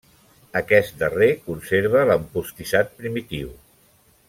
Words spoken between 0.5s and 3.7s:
Aquest darrer conserva l'empostissat primitiu.